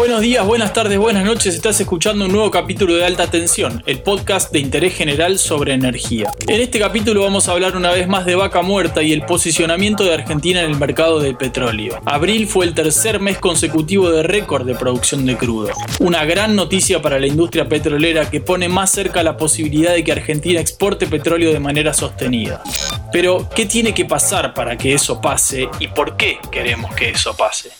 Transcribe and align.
Buenos 0.00 0.22
días, 0.22 0.46
buenas 0.46 0.72
tardes, 0.72 0.96
buenas 0.96 1.26
noches. 1.26 1.54
Estás 1.54 1.78
escuchando 1.78 2.24
un 2.24 2.32
nuevo 2.32 2.50
capítulo 2.50 2.94
de 2.94 3.04
Alta 3.04 3.30
Tensión, 3.30 3.82
el 3.84 4.00
podcast 4.00 4.50
de 4.50 4.58
interés 4.58 4.94
general 4.94 5.38
sobre 5.38 5.74
energía. 5.74 6.32
En 6.48 6.58
este 6.58 6.78
capítulo 6.78 7.20
vamos 7.20 7.46
a 7.48 7.52
hablar 7.52 7.76
una 7.76 7.90
vez 7.90 8.08
más 8.08 8.24
de 8.24 8.34
vaca 8.34 8.62
muerta 8.62 9.02
y 9.02 9.12
el 9.12 9.26
posicionamiento 9.26 10.04
de 10.04 10.14
Argentina 10.14 10.62
en 10.62 10.70
el 10.70 10.78
mercado 10.78 11.20
del 11.20 11.36
petróleo. 11.36 12.00
Abril 12.06 12.46
fue 12.46 12.64
el 12.64 12.72
tercer 12.72 13.20
mes 13.20 13.36
consecutivo 13.36 14.10
de 14.10 14.22
récord 14.22 14.66
de 14.66 14.74
producción 14.74 15.26
de 15.26 15.36
crudo. 15.36 15.68
Una 15.98 16.24
gran 16.24 16.56
noticia 16.56 17.02
para 17.02 17.18
la 17.18 17.26
industria 17.26 17.68
petrolera 17.68 18.30
que 18.30 18.40
pone 18.40 18.70
más 18.70 18.90
cerca 18.90 19.22
la 19.22 19.36
posibilidad 19.36 19.92
de 19.92 20.02
que 20.02 20.12
Argentina 20.12 20.60
exporte 20.60 21.08
petróleo 21.08 21.52
de 21.52 21.60
manera 21.60 21.92
sostenida. 21.92 22.62
Pero, 23.12 23.50
¿qué 23.54 23.66
tiene 23.66 23.92
que 23.92 24.06
pasar 24.06 24.54
para 24.54 24.78
que 24.78 24.94
eso 24.94 25.20
pase 25.20 25.68
y 25.78 25.88
por 25.88 26.16
qué 26.16 26.38
queremos 26.50 26.94
que 26.94 27.10
eso 27.10 27.36
pase? 27.36 27.79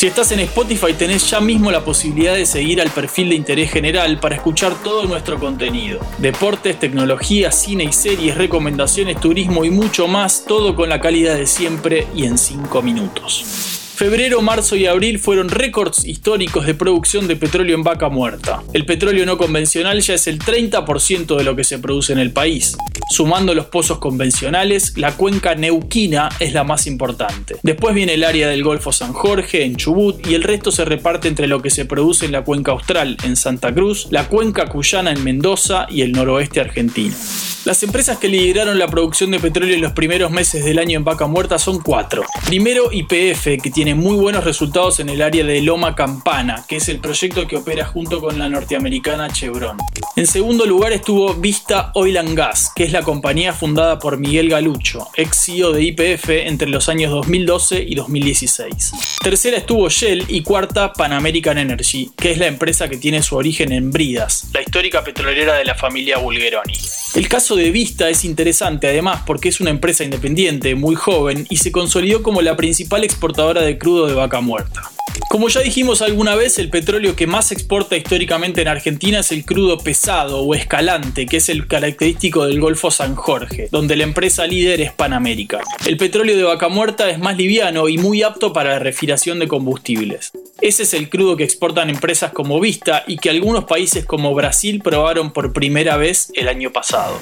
Si 0.00 0.06
estás 0.06 0.32
en 0.32 0.40
Spotify 0.40 0.94
tenés 0.94 1.28
ya 1.28 1.42
mismo 1.42 1.70
la 1.70 1.84
posibilidad 1.84 2.34
de 2.34 2.46
seguir 2.46 2.80
al 2.80 2.88
perfil 2.88 3.28
de 3.28 3.34
interés 3.34 3.70
general 3.70 4.18
para 4.18 4.34
escuchar 4.34 4.72
todo 4.82 5.04
nuestro 5.04 5.38
contenido. 5.38 6.00
Deportes, 6.16 6.78
tecnología, 6.78 7.52
cine 7.52 7.84
y 7.84 7.92
series, 7.92 8.34
recomendaciones, 8.34 9.20
turismo 9.20 9.62
y 9.62 9.68
mucho 9.68 10.08
más, 10.08 10.46
todo 10.46 10.74
con 10.74 10.88
la 10.88 11.02
calidad 11.02 11.36
de 11.36 11.46
siempre 11.46 12.06
y 12.14 12.24
en 12.24 12.38
5 12.38 12.80
minutos. 12.80 13.79
Febrero, 14.00 14.40
marzo 14.40 14.76
y 14.76 14.86
abril 14.86 15.18
fueron 15.18 15.50
récords 15.50 16.06
históricos 16.06 16.64
de 16.64 16.72
producción 16.72 17.28
de 17.28 17.36
petróleo 17.36 17.76
en 17.76 17.82
vaca 17.82 18.08
muerta. 18.08 18.62
El 18.72 18.86
petróleo 18.86 19.26
no 19.26 19.36
convencional 19.36 20.00
ya 20.00 20.14
es 20.14 20.26
el 20.26 20.38
30% 20.38 21.36
de 21.36 21.44
lo 21.44 21.54
que 21.54 21.64
se 21.64 21.78
produce 21.78 22.14
en 22.14 22.18
el 22.18 22.32
país. 22.32 22.78
Sumando 23.10 23.54
los 23.54 23.66
pozos 23.66 23.98
convencionales, 23.98 24.96
la 24.96 25.12
cuenca 25.18 25.54
neuquina 25.54 26.30
es 26.38 26.54
la 26.54 26.64
más 26.64 26.86
importante. 26.86 27.56
Después 27.62 27.94
viene 27.94 28.14
el 28.14 28.24
área 28.24 28.48
del 28.48 28.64
Golfo 28.64 28.90
San 28.90 29.12
Jorge, 29.12 29.64
en 29.64 29.76
Chubut, 29.76 30.26
y 30.26 30.32
el 30.32 30.44
resto 30.44 30.72
se 30.72 30.86
reparte 30.86 31.28
entre 31.28 31.46
lo 31.46 31.60
que 31.60 31.68
se 31.68 31.84
produce 31.84 32.24
en 32.24 32.32
la 32.32 32.42
cuenca 32.42 32.72
austral, 32.72 33.18
en 33.22 33.36
Santa 33.36 33.74
Cruz, 33.74 34.08
la 34.10 34.28
cuenca 34.28 34.64
cuyana 34.66 35.10
en 35.10 35.22
Mendoza 35.22 35.86
y 35.90 36.00
el 36.00 36.12
noroeste 36.12 36.60
argentino. 36.60 37.14
Las 37.66 37.82
empresas 37.82 38.16
que 38.16 38.28
lideraron 38.28 38.78
la 38.78 38.88
producción 38.88 39.30
de 39.32 39.38
petróleo 39.38 39.74
en 39.74 39.82
los 39.82 39.92
primeros 39.92 40.30
meses 40.30 40.64
del 40.64 40.78
año 40.78 40.96
en 40.96 41.04
vaca 41.04 41.26
muerta 41.26 41.58
son 41.58 41.80
cuatro. 41.82 42.24
Primero, 42.46 42.90
YPF, 42.90 43.60
que 43.62 43.70
tiene 43.70 43.89
muy 43.94 44.16
buenos 44.16 44.44
resultados 44.44 45.00
en 45.00 45.08
el 45.08 45.22
área 45.22 45.44
de 45.44 45.60
Loma 45.62 45.94
Campana, 45.94 46.64
que 46.68 46.76
es 46.76 46.88
el 46.88 46.98
proyecto 46.98 47.46
que 47.46 47.56
opera 47.56 47.84
junto 47.84 48.20
con 48.20 48.38
la 48.38 48.48
norteamericana 48.48 49.28
Chevron. 49.30 49.76
En 50.16 50.26
segundo 50.26 50.66
lugar 50.66 50.92
estuvo 50.92 51.34
Vista 51.34 51.92
Oil 51.94 52.18
and 52.18 52.36
Gas, 52.36 52.70
que 52.74 52.84
es 52.84 52.92
la 52.92 53.02
compañía 53.02 53.52
fundada 53.52 53.98
por 53.98 54.18
Miguel 54.18 54.48
Galucho, 54.48 55.08
ex 55.16 55.44
CEO 55.46 55.72
de 55.72 55.84
YPF 55.84 56.28
entre 56.30 56.68
los 56.68 56.88
años 56.88 57.10
2012 57.12 57.82
y 57.82 57.94
2016. 57.94 58.92
Tercera 59.22 59.56
estuvo 59.56 59.88
Shell 59.88 60.24
y 60.28 60.42
cuarta 60.42 60.92
Pan 60.92 61.12
American 61.12 61.58
Energy, 61.58 62.10
que 62.16 62.32
es 62.32 62.38
la 62.38 62.46
empresa 62.46 62.88
que 62.88 62.96
tiene 62.96 63.22
su 63.22 63.36
origen 63.36 63.72
en 63.72 63.90
Bridas, 63.90 64.48
la 64.52 64.62
histórica 64.62 65.02
petrolera 65.04 65.56
de 65.56 65.64
la 65.64 65.74
familia 65.74 66.18
Bulgeroni. 66.18 66.74
El 67.14 67.28
caso 67.28 67.56
de 67.56 67.70
Vista 67.70 68.08
es 68.08 68.24
interesante 68.24 68.86
además 68.86 69.22
porque 69.26 69.48
es 69.48 69.60
una 69.60 69.70
empresa 69.70 70.04
independiente, 70.04 70.74
muy 70.76 70.94
joven 70.94 71.46
y 71.50 71.56
se 71.56 71.72
consolidó 71.72 72.22
como 72.22 72.40
la 72.40 72.56
principal 72.56 73.02
exportadora 73.02 73.62
de 73.62 73.78
crudo 73.80 74.06
de 74.06 74.14
vaca 74.14 74.40
muerta. 74.40 74.82
Como 75.28 75.48
ya 75.48 75.60
dijimos 75.60 76.02
alguna 76.02 76.34
vez, 76.34 76.58
el 76.58 76.70
petróleo 76.70 77.16
que 77.16 77.26
más 77.26 77.52
exporta 77.52 77.96
históricamente 77.96 78.62
en 78.62 78.68
Argentina 78.68 79.20
es 79.20 79.32
el 79.32 79.44
crudo 79.44 79.78
pesado 79.78 80.40
o 80.40 80.54
escalante, 80.54 81.26
que 81.26 81.38
es 81.38 81.48
el 81.48 81.66
característico 81.66 82.46
del 82.46 82.60
Golfo 82.60 82.90
San 82.90 83.14
Jorge, 83.14 83.68
donde 83.70 83.96
la 83.96 84.04
empresa 84.04 84.46
líder 84.46 84.80
es 84.80 84.92
Panamérica. 84.92 85.60
El 85.86 85.96
petróleo 85.96 86.36
de 86.36 86.42
vaca 86.42 86.68
muerta 86.68 87.10
es 87.10 87.18
más 87.18 87.36
liviano 87.36 87.88
y 87.88 87.98
muy 87.98 88.22
apto 88.22 88.52
para 88.52 88.70
la 88.70 88.78
refinación 88.78 89.38
de 89.38 89.48
combustibles. 89.48 90.32
Ese 90.60 90.82
es 90.82 90.94
el 90.94 91.08
crudo 91.08 91.36
que 91.36 91.44
exportan 91.44 91.90
empresas 91.90 92.32
como 92.32 92.60
Vista 92.60 93.04
y 93.06 93.16
que 93.16 93.30
algunos 93.30 93.64
países 93.64 94.04
como 94.04 94.34
Brasil 94.34 94.80
probaron 94.82 95.32
por 95.32 95.52
primera 95.52 95.96
vez 95.96 96.30
el 96.34 96.48
año 96.48 96.72
pasado. 96.72 97.18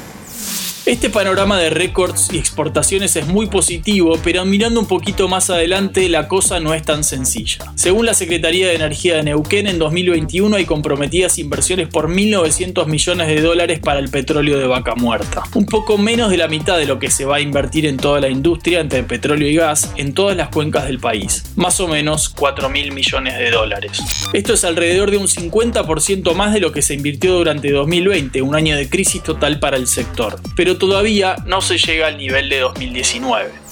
Este 0.89 1.11
panorama 1.11 1.59
de 1.59 1.69
récords 1.69 2.31
y 2.33 2.39
exportaciones 2.39 3.15
es 3.17 3.27
muy 3.27 3.49
positivo, 3.49 4.19
pero 4.25 4.47
mirando 4.47 4.81
un 4.81 4.87
poquito 4.87 5.29
más 5.29 5.51
adelante 5.51 6.09
la 6.09 6.29
cosa 6.29 6.61
no 6.61 6.73
es 6.73 6.83
tan 6.83 7.05
sencilla. 7.05 7.71
Según 7.75 8.07
la 8.07 8.15
Secretaría 8.15 8.69
de 8.69 8.75
Energía 8.77 9.17
de 9.17 9.25
Neuquén, 9.25 9.67
en 9.67 9.79
2021 9.79 10.57
hay 10.57 10.65
comprometidas 10.65 11.39
inversiones 11.39 11.89
por 11.89 12.09
1.900 12.09 12.87
millones 12.87 13.29
de 13.29 13.43
dólares 13.43 13.81
para 13.81 14.01
el 14.01 14.09
petróleo 14.09 14.59
de 14.59 14.67
vaca 14.67 14.95
muerta. 14.95 15.43
Un 15.53 15.67
poco 15.67 15.99
menos 15.99 16.31
de 16.31 16.39
la 16.39 16.49
mitad 16.49 16.79
de 16.79 16.87
lo 16.87 16.99
que 16.99 17.11
se 17.11 17.27
va 17.27 17.37
a 17.37 17.41
invertir 17.41 17.85
en 17.85 17.99
toda 17.99 18.21
la 18.21 18.31
industria 18.31 18.81
entre 18.81 19.03
petróleo 19.03 19.47
y 19.47 19.57
gas 19.57 19.93
en 19.99 20.15
todas 20.15 20.39
las 20.39 20.49
cuencas 20.49 20.87
del 20.87 21.01
país. 21.01 21.45
Más 21.55 21.81
o 21.81 21.89
menos 21.89 22.35
4.000 22.35 22.95
millones 22.95 23.37
de 23.37 23.51
dólares. 23.51 24.01
Esto 24.33 24.55
es 24.55 24.65
alrededor 24.65 25.11
de 25.11 25.19
un 25.19 25.27
50% 25.27 26.33
más 26.33 26.55
de 26.55 26.61
lo 26.61 26.73
que 26.73 26.81
se 26.81 26.95
invirtió 26.95 27.35
durante 27.35 27.73
2020, 27.73 28.41
un 28.41 28.55
año 28.55 28.75
de 28.75 28.89
crisis 28.89 29.23
total 29.23 29.61
para 29.61 29.77
el 29.77 29.87
sector. 29.87 30.41
Pero 30.57 30.78
todavía 30.79 31.37
no 31.47 31.61
se 31.61 31.79
llega 31.79 32.07
al 32.07 32.17
nivel 32.17 32.49
de 32.49 32.61
2019. 32.61 33.69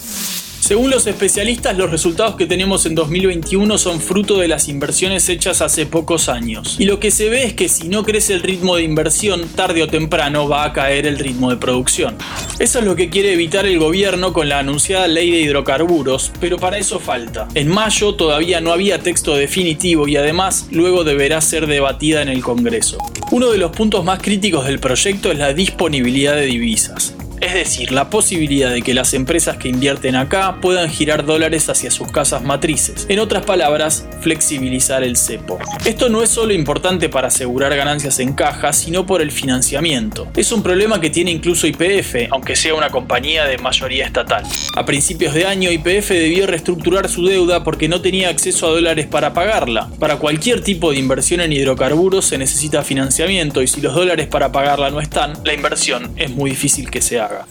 Según 0.67 0.91
los 0.91 1.07
especialistas, 1.07 1.79
los 1.79 1.93
resultados 1.93 2.35
que 2.35 2.45
tenemos 2.45 2.87
en 2.87 2.97
2021 2.97 3.79
son 3.79 4.01
fruto 4.01 4.39
de 4.39 4.49
las 4.49 4.67
inversiones 4.67 5.29
hechas 5.29 5.63
hace 5.63 5.87
pocos 5.87 6.29
años. 6.29 6.75
Y 6.81 6.87
lo 6.87 6.99
que 6.99 7.13
se 7.13 7.29
ve 7.29 7.45
es 7.45 7.55
que 7.55 7.69
si 7.69 7.89
no 7.89 8.03
crece 8.03 8.35
el 8.35 8.43
ritmo 8.43 8.75
de 8.75 8.83
inversión, 8.83 9.47
tarde 9.55 9.85
o 9.85 9.87
temprano 9.87 10.49
va 10.49 10.65
a 10.65 10.73
caer 10.73 11.07
el 11.07 11.21
ritmo 11.21 11.51
de 11.51 11.57
producción. 11.57 12.17
Eso 12.59 12.81
es 12.81 12.85
lo 12.85 12.97
que 12.97 13.11
quiere 13.11 13.35
evitar 13.35 13.65
el 13.65 13.79
gobierno 13.79 14.33
con 14.33 14.49
la 14.49 14.59
anunciada 14.59 15.07
ley 15.07 15.31
de 15.31 15.39
hidrocarburos, 15.39 16.33
pero 16.41 16.59
para 16.59 16.79
eso 16.79 16.99
falta. 16.99 17.47
En 17.55 17.69
mayo 17.69 18.17
todavía 18.17 18.61
no 18.61 18.73
había 18.73 18.99
texto 18.99 19.37
definitivo 19.37 20.09
y 20.09 20.17
además 20.17 20.67
luego 20.73 21.05
deberá 21.05 21.41
ser 21.43 21.69
debatida 21.69 22.23
en 22.23 22.29
el 22.29 22.43
Congreso. 22.43 22.99
Uno 23.37 23.51
de 23.51 23.59
los 23.59 23.71
puntos 23.71 24.03
más 24.03 24.23
críticos 24.23 24.65
del 24.65 24.79
proyecto 24.79 25.31
es 25.31 25.37
la 25.37 25.53
disponibilidad 25.53 26.37
de 26.37 26.47
divisas. 26.47 27.15
Es 27.57 27.71
decir, 27.71 27.91
la 27.91 28.11
posibilidad 28.11 28.71
de 28.71 28.83
que 28.83 28.93
las 28.93 29.15
empresas 29.15 29.57
que 29.57 29.71
invierten 29.71 30.15
acá 30.15 30.59
puedan 30.61 30.91
girar 30.91 31.25
dólares 31.25 31.71
hacia 31.71 31.91
sus 31.91 32.13
casas 32.13 32.43
matrices. 32.43 33.07
En 33.09 33.19
otras 33.19 33.47
palabras, 33.47 34.07
flexibilizar 34.21 35.03
el 35.03 35.17
cepo. 35.17 35.59
Esto 35.87 36.11
no 36.11 36.23
es 36.23 36.29
solo 36.29 36.53
importante 36.53 37.09
para 37.09 37.29
asegurar 37.29 37.75
ganancias 37.75 38.19
en 38.19 38.35
caja, 38.35 38.75
sino 38.75 39.07
por 39.07 39.23
el 39.23 39.33
financiamiento. 39.33 40.29
Es 40.37 40.53
un 40.53 40.63
problema 40.63 41.01
que 41.01 41.09
tiene 41.09 41.31
incluso 41.31 41.67
IPF, 41.67 42.29
aunque 42.31 42.57
sea 42.57 42.75
una 42.75 42.91
compañía 42.91 43.47
de 43.47 43.57
mayoría 43.57 44.05
estatal. 44.05 44.45
A 44.75 44.85
principios 44.85 45.33
de 45.33 45.47
año, 45.47 45.71
IPF 45.73 46.11
debió 46.11 46.47
reestructurar 46.47 47.09
su 47.09 47.25
deuda 47.25 47.65
porque 47.65 47.89
no 47.89 48.03
tenía 48.03 48.29
acceso 48.29 48.67
a 48.67 48.73
dólares 48.73 49.07
para 49.07 49.33
pagarla. 49.33 49.89
Para 49.99 50.19
cualquier 50.19 50.63
tipo 50.63 50.91
de 50.91 50.99
inversión 50.99 51.41
en 51.41 51.55
hidrocarburos 51.55 52.27
se 52.27 52.37
necesita 52.37 52.83
financiamiento 52.83 53.63
y 53.63 53.67
si 53.67 53.81
los 53.81 53.95
dólares 53.95 54.27
para 54.27 54.53
pagarla 54.53 54.91
no 54.91 55.01
están, 55.01 55.33
la 55.43 55.55
inversión 55.55 56.13
es 56.17 56.31
muy 56.31 56.51
difícil 56.51 56.91
que 56.91 57.01
se 57.01 57.19
haga. 57.19 57.46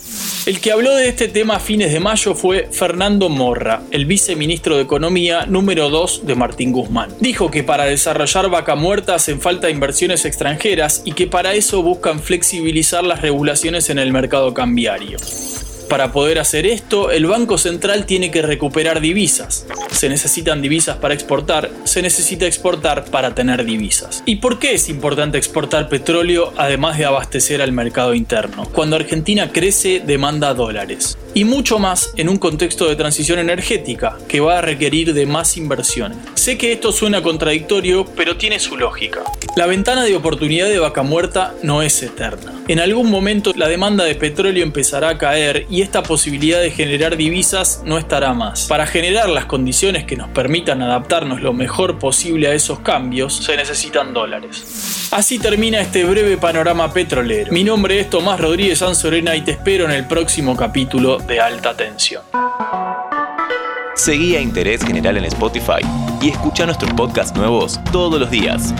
El 0.46 0.62
que 0.62 0.72
habló 0.72 0.96
de 0.96 1.08
este 1.08 1.28
tema 1.28 1.56
a 1.56 1.60
fines 1.60 1.92
de 1.92 2.00
mayo 2.00 2.36
fue 2.36 2.70
Fernando 2.72 3.30
Morra, 3.30 3.82
el 3.90 4.06
viceministro 4.06 4.76
de 4.76 4.84
Economía 4.84 5.48
número 5.48 5.90
2 5.90 6.28
de 6.28 6.36
Martín 6.36 6.72
Guzmán. 6.72 7.10
Dijo 7.20 7.50
que 7.50 7.64
para 7.64 7.86
desarrollar 7.86 8.50
vaca 8.50 8.76
muerta 8.76 9.16
hacen 9.16 9.42
falta 9.42 9.72
inversiones 9.72 10.24
extranjeras 10.24 11.02
y 11.04 11.14
que 11.14 11.26
para 11.26 11.56
eso 11.56 11.82
buscan 11.82 12.20
flexibilizar 12.20 13.04
las 13.04 13.22
regulaciones 13.24 13.90
en 13.90 13.98
el 13.98 14.12
mercado 14.12 14.54
cambiario. 14.54 15.18
Para 15.90 16.12
poder 16.12 16.40
hacer 16.40 16.66
esto, 16.66 17.12
el 17.12 17.28
Banco 17.28 17.57
Central 17.57 18.06
tiene 18.06 18.31
que 18.31 18.41
recuperar 18.41 19.01
divisas. 19.01 19.68
Se 19.91 20.09
necesitan 20.09 20.62
divisas 20.62 20.97
para 20.97 21.13
exportar, 21.13 21.69
se 21.84 22.01
necesita 22.01 22.46
exportar 22.47 23.06
para 23.06 23.35
tener 23.35 23.63
divisas. 23.63 24.23
¿Y 24.25 24.38
por 24.38 24.57
qué 24.57 24.73
es 24.73 24.90
importante 24.90 25.38
exportar 25.38 25.88
petróleo 25.88 26.53
además 26.57 26.97
de 26.97 27.06
abastecer 27.06 27.62
al 27.62 27.72
mercado 27.72 28.16
interno? 28.16 28.66
Cuando 28.72 28.96
Argentina 28.96 29.52
crece, 29.52 30.02
demanda 30.05 30.53
dólares 30.53 31.17
y 31.35 31.43
mucho 31.43 31.79
más 31.79 32.11
en 32.16 32.29
un 32.29 32.38
contexto 32.38 32.88
de 32.88 32.96
transición 32.96 33.40
energética 33.40 34.17
que 34.28 34.40
va 34.40 34.58
a 34.58 34.61
requerir 34.61 35.14
de 35.14 35.26
más 35.26 35.58
inversiones. 35.58 36.17
Sé 36.34 36.58
que 36.58 36.72
esto 36.72 36.93
suena 36.93 37.22
contradictorio, 37.22 38.05
pero 38.16 38.38
tiene 38.38 38.58
su 38.58 38.78
lógica. 38.78 39.22
La 39.58 39.66
ventana 39.66 40.05
de 40.05 40.16
oportunidad 40.16 40.70
de 40.70 40.79
vaca 40.79 41.03
muerta 41.03 41.53
no 41.61 41.81
es 41.81 42.02
eterna. 42.02 42.53
En 42.70 42.79
algún 42.79 43.11
momento 43.11 43.52
la 43.55 43.67
demanda 43.67 44.05
de 44.05 44.16
petróleo 44.16 44.64
empezará 44.64 45.09
a 45.09 45.17
caer 45.17 45.66
y 45.76 45.82
esta 45.82 46.04
posibilidad 46.04 46.62
de 46.62 46.72
generar 46.72 47.18
divisas 47.18 47.82
no 47.84 47.98
estará 47.98 48.34
más. 48.34 48.68
Para 48.68 48.88
generar 48.88 49.28
las 49.28 49.44
condiciones 49.44 50.06
que 50.06 50.16
nos 50.16 50.30
permitan 50.30 50.82
adaptarnos 50.82 51.42
lo 51.42 51.52
mejor 51.52 52.00
posible 52.00 52.48
a 52.48 52.54
esos 52.54 52.80
cambios, 52.80 53.36
se 53.36 53.58
necesitan 53.58 54.14
dólares. 54.14 55.10
Así 55.12 55.38
termina 55.38 55.82
este 55.82 56.06
breve 56.06 56.38
panorama 56.38 56.94
petrolero. 56.94 57.52
Mi 57.52 57.66
nombre 57.66 58.00
es 58.00 58.10
Tomás 58.10 58.40
Rodríguez 58.40 58.80
Sanzorena 58.80 59.36
y 59.36 59.42
te 59.42 59.52
espero 59.52 59.84
en 59.84 59.92
el 59.92 60.08
próximo 60.08 60.56
capítulo 60.56 61.18
de 61.18 61.42
alta 61.42 61.76
tensión. 61.76 62.24
Seguí 63.96 64.38
a 64.38 64.40
Interés 64.40 64.82
General 64.82 65.18
en 65.18 65.26
Spotify 65.26 65.82
y 66.22 66.30
escucha 66.30 66.66
nuestros 66.66 66.94
podcasts 66.94 67.36
nuevos 67.36 67.82
todos 67.92 68.18
los 68.18 68.32
días. 68.32 68.74